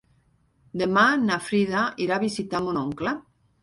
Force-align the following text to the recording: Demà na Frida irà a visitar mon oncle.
Demà 0.83 1.03
na 1.27 1.39
Frida 1.51 1.85
irà 2.09 2.19
a 2.21 2.25
visitar 2.27 2.67
mon 2.69 2.85
oncle. 2.89 3.19